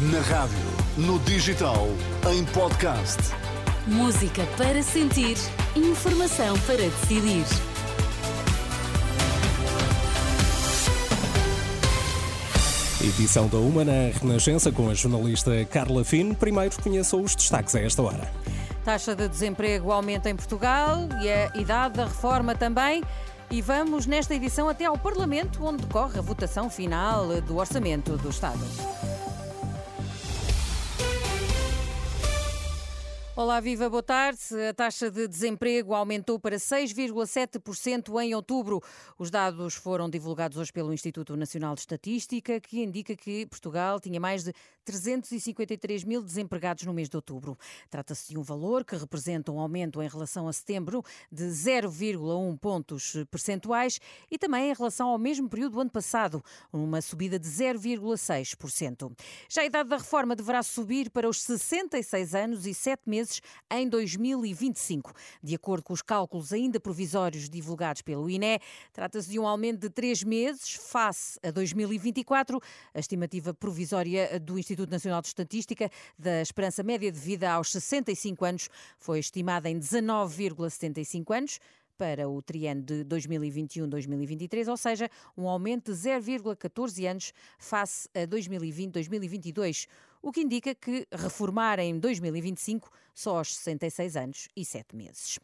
[0.00, 0.56] Na rádio,
[0.96, 1.86] no digital,
[2.32, 3.18] em podcast.
[3.86, 5.36] Música para sentir,
[5.76, 7.44] informação para decidir.
[13.04, 16.34] Edição da Uma na Renascença com a jornalista Carla Fino.
[16.34, 18.32] Primeiro conheça os destaques a esta hora.
[18.82, 23.04] Taxa de desemprego aumenta em Portugal e a idade da reforma também.
[23.50, 28.30] E vamos nesta edição até ao Parlamento, onde decorre a votação final do Orçamento do
[28.30, 28.60] Estado.
[33.40, 34.38] Olá, viva, boa tarde.
[34.68, 38.82] A taxa de desemprego aumentou para 6,7% em outubro.
[39.18, 44.20] Os dados foram divulgados hoje pelo Instituto Nacional de Estatística, que indica que Portugal tinha
[44.20, 44.52] mais de
[44.84, 47.56] 353 mil desempregados no mês de outubro.
[47.88, 53.14] Trata-se de um valor que representa um aumento em relação a setembro de 0,1 pontos
[53.30, 53.98] percentuais
[54.30, 59.16] e também em relação ao mesmo período do ano passado, uma subida de 0,6%.
[59.48, 63.40] Já a idade da reforma deverá subir para os 66 anos e 7 meses meses
[63.70, 65.12] em 2025.
[65.42, 68.58] De acordo com os cálculos ainda provisórios divulgados pelo INE,
[68.92, 72.60] trata-se de um aumento de três meses face a 2024.
[72.94, 78.44] A estimativa provisória do Instituto Nacional de Estatística da esperança média de vida aos 65
[78.44, 81.60] anos foi estimada em 19,75 anos
[81.96, 89.86] para o triênio de 2021-2023, ou seja, um aumento de 0,14 anos face a 2020-2022
[90.22, 95.38] o que indica que reformar em 2025 só aos 66 anos e 7 meses.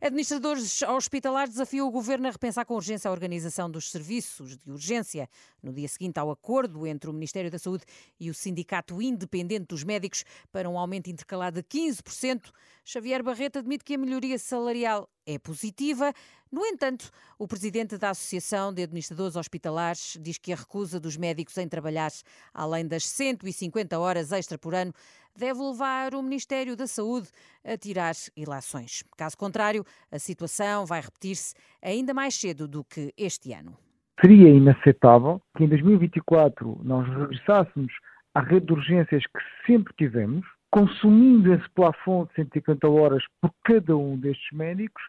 [0.00, 5.28] Administradores hospitalares desafiam o governo a repensar com urgência a organização dos serviços de urgência.
[5.62, 7.84] No dia seguinte ao acordo entre o Ministério da Saúde
[8.18, 12.50] e o Sindicato Independente dos Médicos para um aumento intercalado de 15%,
[12.84, 16.12] Xavier Barreto admite que a melhoria salarial é positiva.
[16.50, 21.56] No entanto, o presidente da Associação de Administradores Hospitalares diz que a recusa dos médicos
[21.58, 22.10] em trabalhar
[22.52, 24.92] além das 150 horas extra por ano
[25.36, 27.28] deve levar o Ministério da Saúde
[27.64, 29.02] a tirar ilações.
[29.16, 33.76] Caso contrário, a situação vai repetir-se ainda mais cedo do que este ano.
[34.20, 37.92] Seria inaceitável que em 2024 nós regressássemos
[38.34, 43.94] à rede de urgências que sempre tivemos, consumindo esse plafond de 150 horas por cada
[43.94, 45.02] um destes médicos,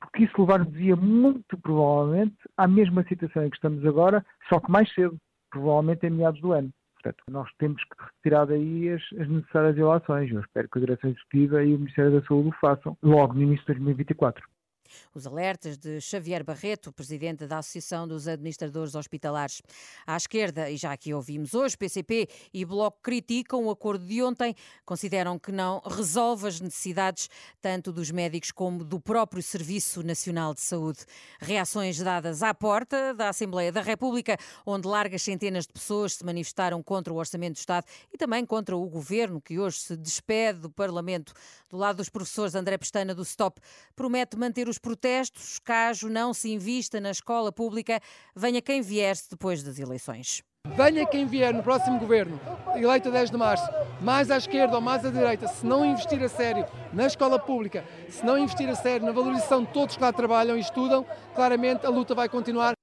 [0.00, 4.92] porque isso levar-nos-ia muito provavelmente à mesma situação em que estamos agora, só que mais
[4.94, 5.16] cedo,
[5.50, 6.70] provavelmente em meados do ano.
[6.94, 10.30] Portanto, nós temos que retirar daí as, as necessárias ilações.
[10.30, 13.42] Eu espero que a Direção Executiva e o Ministério da Saúde o façam logo no
[13.42, 14.51] início de 2024.
[15.14, 19.62] Os alertas de Xavier Barreto, presidente da Associação dos Administradores Hospitalares.
[20.06, 24.54] À esquerda, e já aqui ouvimos hoje, PCP e Bloco criticam o acordo de ontem,
[24.84, 27.28] consideram que não resolve as necessidades
[27.60, 31.00] tanto dos médicos como do próprio Serviço Nacional de Saúde.
[31.40, 36.82] Reações dadas à porta da Assembleia da República, onde largas centenas de pessoas se manifestaram
[36.82, 40.70] contra o Orçamento do Estado e também contra o Governo, que hoje se despede do
[40.70, 41.32] Parlamento.
[41.68, 43.60] Do lado dos professores, André Pestana, do STOP,
[43.96, 48.00] promete manter os protestos, caso não se invista na escola pública,
[48.34, 50.42] venha quem vier depois das eleições.
[50.76, 52.40] Venha quem vier no próximo governo,
[52.74, 53.68] eleito a 10 de março,
[54.00, 57.84] mais à esquerda ou mais à direita, se não investir a sério na escola pública,
[58.08, 61.04] se não investir a sério na valorização de todos que lá trabalham e estudam,
[61.34, 62.74] claramente a luta vai continuar.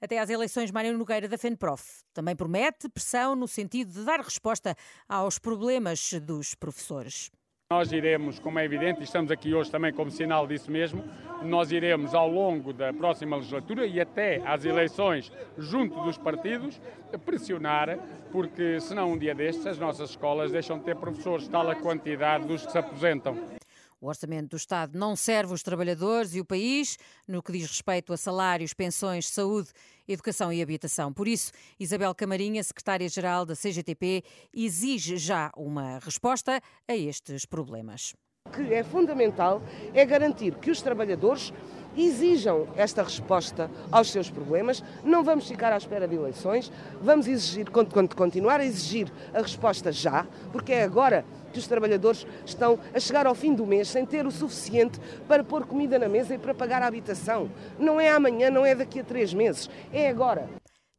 [0.00, 4.76] Até às eleições, Mário Nogueira da FENPROF também promete pressão no sentido de dar resposta
[5.08, 7.30] aos problemas dos professores.
[7.72, 11.02] Nós iremos, como é evidente, e estamos aqui hoje também como sinal disso mesmo,
[11.42, 16.80] nós iremos ao longo da próxima legislatura e até às eleições junto dos partidos
[17.24, 17.98] pressionar,
[18.30, 22.46] porque senão um dia destes as nossas escolas deixam de ter professores, tal a quantidade
[22.46, 23.55] dos que se aposentam.
[24.00, 28.12] O orçamento do Estado não serve os trabalhadores e o país no que diz respeito
[28.12, 29.70] a salários, pensões, saúde,
[30.06, 31.12] educação e habitação.
[31.12, 34.22] Por isso, Isabel Camarinha, secretária-geral da CGTP,
[34.54, 38.14] exige já uma resposta a estes problemas.
[38.46, 39.62] O que é fundamental
[39.92, 41.52] é garantir que os trabalhadores
[41.96, 44.82] exijam esta resposta aos seus problemas.
[45.04, 46.70] Não vamos ficar à espera de eleições,
[47.00, 52.78] vamos exigir, continuar a exigir a resposta já, porque é agora que os trabalhadores estão
[52.94, 56.34] a chegar ao fim do mês sem ter o suficiente para pôr comida na mesa
[56.34, 57.50] e para pagar a habitação.
[57.78, 60.48] Não é amanhã, não é daqui a três meses, é agora.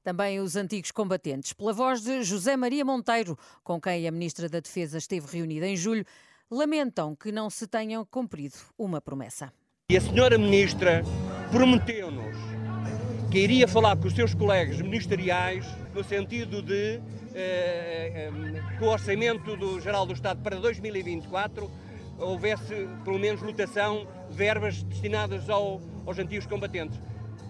[0.04, 4.62] Também os antigos combatentes, pela voz de José Maria Monteiro, com quem a Ministra da
[4.62, 6.06] Defesa esteve reunida em julho,
[6.50, 9.52] lamentam que não se tenham cumprido uma promessa.
[9.90, 11.02] E a senhora ministra
[11.50, 12.36] prometeu-nos
[13.32, 17.00] que iria falar com os seus colegas ministeriais no sentido de
[17.34, 18.30] eh,
[18.78, 21.72] que o orçamento do Geral do Estado para 2024
[22.20, 27.00] houvesse pelo menos lotação de verbas destinadas ao, aos antigos combatentes.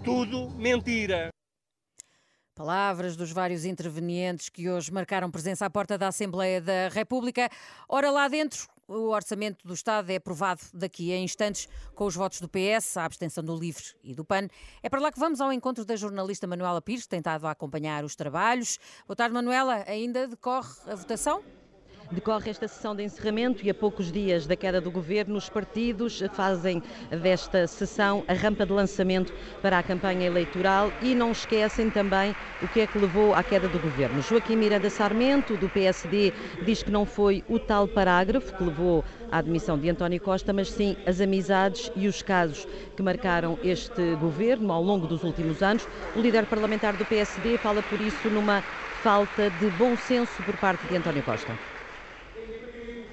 [0.03, 1.29] Tudo mentira.
[2.53, 7.49] Palavras dos vários intervenientes que hoje marcaram presença à porta da Assembleia da República.
[7.89, 12.39] Ora, lá dentro, o orçamento do Estado é aprovado daqui a instantes com os votos
[12.39, 14.47] do PS, a abstenção do LIVRE e do PAN.
[14.81, 17.51] É para lá que vamos ao encontro da jornalista Manuela Pires, que tem estado a
[17.51, 18.79] acompanhar os trabalhos.
[19.05, 19.83] Boa tarde, Manuela.
[19.87, 21.56] Ainda decorre a votação?
[22.09, 26.23] Decorre esta sessão de encerramento e a poucos dias da queda do governo, os partidos
[26.31, 26.81] fazem
[27.21, 32.67] desta sessão a rampa de lançamento para a campanha eleitoral e não esquecem também o
[32.69, 34.21] que é que levou à queda do governo.
[34.21, 36.31] Joaquim Miranda Sarmento, do PSD,
[36.63, 40.71] diz que não foi o tal parágrafo que levou à admissão de António Costa, mas
[40.71, 42.65] sim as amizades e os casos
[42.95, 45.85] que marcaram este governo ao longo dos últimos anos.
[46.15, 48.61] O líder parlamentar do PSD fala por isso numa
[49.03, 51.76] falta de bom senso por parte de António Costa.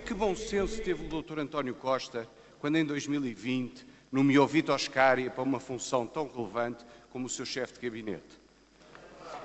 [0.05, 1.39] Que bom senso teve o Dr.
[1.39, 2.29] António Costa
[2.59, 7.73] quando, em 2020, nomeou Vítor Scária para uma função tão relevante como o seu chefe
[7.73, 8.39] de gabinete.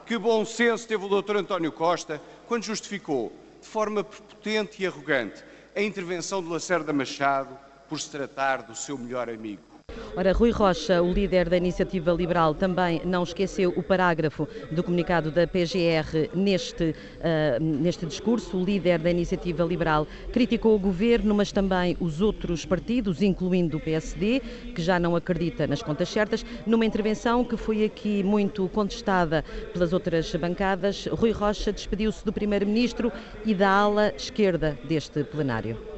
[0.06, 1.38] Que bom senso teve o Dr.
[1.38, 5.42] António Costa quando justificou, de forma prepotente e arrogante,
[5.74, 7.58] a intervenção de Lacerda Machado
[7.88, 9.69] por se tratar do seu melhor amigo.
[10.16, 15.32] Ora, Rui Rocha, o líder da Iniciativa Liberal, também não esqueceu o parágrafo do comunicado
[15.32, 18.58] da PGR neste, uh, neste discurso.
[18.58, 23.80] O líder da Iniciativa Liberal criticou o governo, mas também os outros partidos, incluindo o
[23.80, 24.42] PSD,
[24.74, 26.46] que já não acredita nas contas certas.
[26.66, 29.44] Numa intervenção que foi aqui muito contestada
[29.74, 33.12] pelas outras bancadas, Rui Rocha despediu-se do Primeiro-Ministro
[33.46, 35.89] e da ala esquerda deste plenário.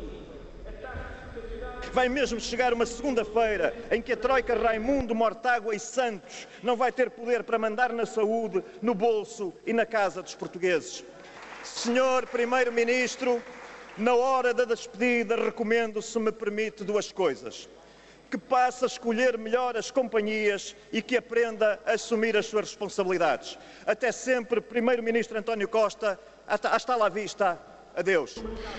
[1.94, 6.90] Vai mesmo chegar uma segunda-feira em que a Troika Raimundo, Mortágua e Santos não vai
[6.90, 11.04] ter poder para mandar na saúde, no bolso e na casa dos portugueses.
[11.66, 13.44] Senhor Primeiro-Ministro,
[13.98, 17.68] na hora da despedida, recomendo, se me permite, duas coisas.
[18.30, 23.60] Que passe a escolher melhor as companhias e que aprenda a assumir as suas responsabilidades.
[23.86, 26.18] Até sempre, Primeiro-Ministro António Costa,
[26.48, 27.60] hasta lá vista,
[27.96, 28.36] Adeus.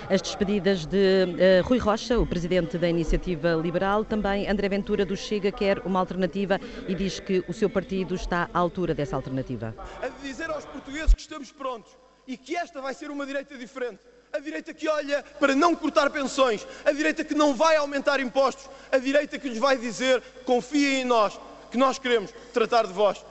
[0.09, 5.17] As despedidas de uh, Rui Rocha, o presidente da Iniciativa Liberal, também André Ventura do
[5.17, 9.75] Chega quer uma alternativa e diz que o seu partido está à altura dessa alternativa.
[10.01, 14.01] A dizer aos portugueses que estamos prontos e que esta vai ser uma direita diferente.
[14.33, 18.69] A direita que olha para não cortar pensões, a direita que não vai aumentar impostos,
[18.91, 21.39] a direita que lhes vai dizer confiem em nós,
[21.71, 23.23] que nós queremos tratar de vós.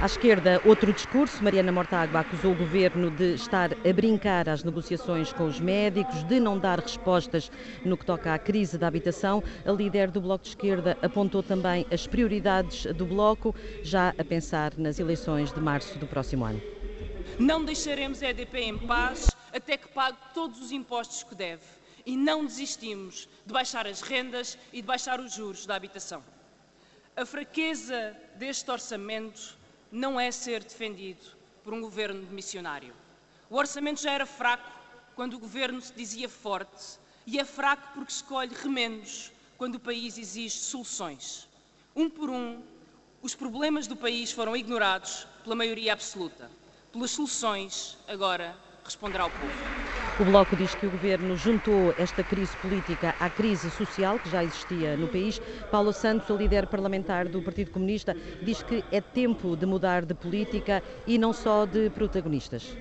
[0.00, 1.44] À esquerda, outro discurso.
[1.44, 6.40] Mariana Mortágua acusou o governo de estar a brincar às negociações com os médicos, de
[6.40, 7.52] não dar respostas
[7.84, 9.44] no que toca à crise da habitação.
[9.62, 14.72] A líder do Bloco de Esquerda apontou também as prioridades do Bloco, já a pensar
[14.78, 16.62] nas eleições de março do próximo ano.
[17.38, 21.60] Não deixaremos a EDP em paz até que pague todos os impostos que deve.
[22.06, 26.22] E não desistimos de baixar as rendas e de baixar os juros da habitação.
[27.14, 29.59] A fraqueza deste orçamento
[29.90, 32.94] não é ser defendido por um governo missionário.
[33.48, 34.70] O orçamento já era fraco
[35.14, 40.16] quando o governo se dizia forte e é fraco porque escolhe remendos quando o país
[40.16, 41.48] exige soluções.
[41.94, 42.62] Um por um,
[43.20, 46.50] os problemas do país foram ignorados pela maioria absoluta.
[46.92, 49.89] Pelas soluções, agora responderá ao povo.
[50.20, 54.44] O Bloco diz que o governo juntou esta crise política à crise social que já
[54.44, 55.40] existia no país.
[55.70, 60.12] Paulo Santos, o líder parlamentar do Partido Comunista, diz que é tempo de mudar de
[60.12, 62.76] política e não só de protagonistas.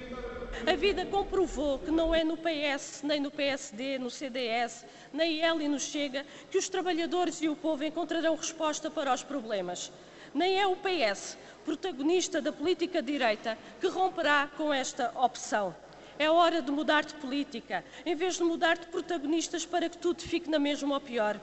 [0.68, 5.64] A vida comprovou que não é no PS, nem no PSD, no CDS, nem ele
[5.64, 9.94] e no Chega que os trabalhadores e o povo encontrarão resposta para os problemas.
[10.34, 15.74] Nem é o PS, protagonista da política direita, que romperá com esta opção.
[16.20, 20.22] É hora de mudar de política, em vez de mudar de protagonistas para que tudo
[20.22, 21.40] fique na mesma ou pior.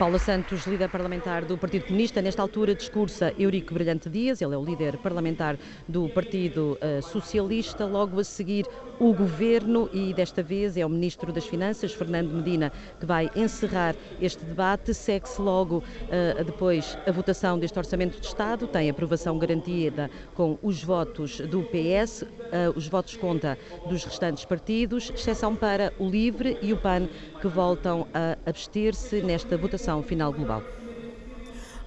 [0.00, 4.56] Paula Santos, líder parlamentar do Partido Comunista, nesta altura discursa Eurico Brilhante Dias, ele é
[4.56, 8.66] o líder parlamentar do Partido uh, Socialista, logo a seguir
[8.98, 9.90] o Governo.
[9.92, 14.94] E desta vez é o Ministro das Finanças, Fernando Medina, que vai encerrar este debate.
[14.94, 20.82] Segue-se logo uh, depois a votação deste Orçamento de Estado, tem aprovação garantida com os
[20.82, 26.72] votos do PS, eh, os votos conta dos restantes partidos, exceção para o LIVRE e
[26.72, 27.08] o PAN,
[27.40, 30.62] que voltam a abster-se nesta votação final global.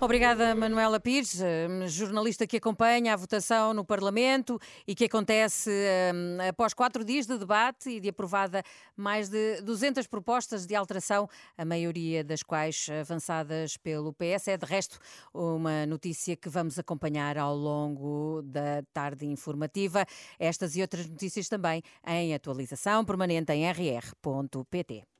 [0.04, 5.72] Obrigada, Manuela Pires, eh, jornalista que acompanha a votação no Parlamento e que acontece
[6.14, 8.62] um, após quatro dias de debate e de aprovada
[8.98, 14.50] mais de 200 propostas de alteração, a maioria das quais avançadas pelo PS.
[14.50, 15.00] É, de resto,
[15.34, 20.06] uma notícia que vamos acompanhar ao longo da tarde informativa.
[20.38, 25.13] Estas e outras notícias também em atualização permanente em rr.pt.